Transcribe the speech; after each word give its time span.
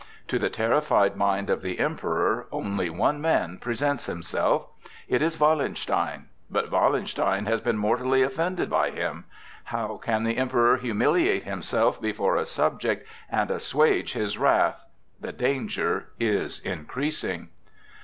To 0.29 0.39
the 0.39 0.49
terrified 0.49 1.15
mind 1.15 1.51
of 1.51 1.61
the 1.61 1.77
Emperor 1.77 2.47
only 2.51 2.89
one 2.89 3.21
man 3.21 3.59
presents 3.59 4.07
himself. 4.07 4.65
It 5.07 5.21
is 5.21 5.39
Wallenstein. 5.39 6.25
But 6.49 6.71
Wallenstein 6.71 7.45
has 7.45 7.61
been 7.61 7.77
mortally 7.77 8.23
offended 8.23 8.67
by 8.67 8.89
him. 8.89 9.25
How 9.65 9.97
can 10.03 10.23
the 10.23 10.37
Emperor 10.37 10.77
humiliate 10.77 11.43
himself 11.43 12.01
before 12.01 12.35
a 12.35 12.47
subject 12.47 13.07
and 13.29 13.51
assuage 13.51 14.13
his 14.13 14.39
wrath? 14.39 14.87
The 15.19 15.31
danger 15.33 16.09
is 16.19 16.59
increasing. 16.61 17.49